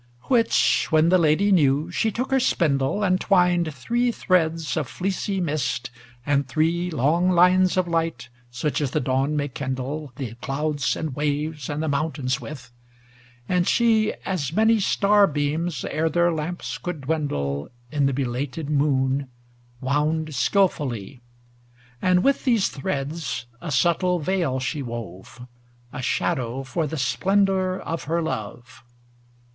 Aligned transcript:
XIII 0.01 0.27
Which 0.29 0.87
when 0.89 1.09
the 1.09 1.19
Lady 1.19 1.51
knew, 1.51 1.91
she 1.91 2.11
took 2.11 2.31
her 2.31 2.39
spindle 2.39 3.03
And 3.03 3.21
twined 3.21 3.71
three 3.71 4.11
threads 4.11 4.75
of 4.75 4.87
fleecy 4.87 5.39
mist, 5.39 5.91
and 6.25 6.47
three 6.47 6.89
Long 6.89 7.29
lines 7.29 7.77
of 7.77 7.87
light, 7.87 8.29
such 8.49 8.81
as 8.81 8.89
the 8.89 8.99
dawn 8.99 9.35
may 9.37 9.47
kindle 9.47 10.11
The 10.15 10.33
clouds 10.41 10.95
and 10.95 11.15
waves 11.15 11.69
and 11.69 11.87
mountains 11.87 12.41
with; 12.41 12.71
and 13.47 13.67
she 13.67 14.11
As 14.25 14.51
many 14.51 14.79
star 14.79 15.27
beams, 15.27 15.85
ere 15.85 16.09
their 16.09 16.31
lamps 16.33 16.79
could 16.79 17.01
dwindle 17.01 17.69
In 17.91 18.07
the 18.07 18.13
belated 18.13 18.71
moon, 18.71 19.29
wound 19.81 20.33
skilfully; 20.33 21.21
And 22.01 22.23
with 22.23 22.43
these 22.43 22.69
threads 22.69 23.45
a 23.61 23.71
subtle 23.71 24.17
veil 24.17 24.59
she 24.59 24.81
wove 24.81 25.41
ŌĆö 25.93 25.99
A 25.99 26.01
shadow 26.01 26.63
for 26.63 26.87
the 26.87 26.97
splendor 26.97 27.79
of 27.79 28.05
her 28.05 28.23
love. 28.23 28.83